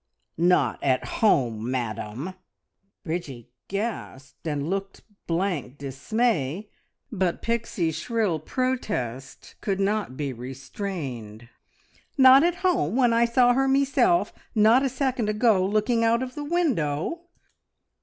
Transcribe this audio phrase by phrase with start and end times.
[0.39, 2.33] "Not at home, madam!"
[3.03, 6.69] Bridgie gasped, and looked blank dismay,
[7.11, 11.49] but Pixie's shrill protest could not be restrained.
[12.17, 16.33] "Not at home, when I saw her meself not a second ago looking out of
[16.33, 17.19] the window?"